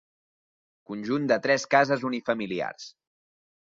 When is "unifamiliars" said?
2.13-2.89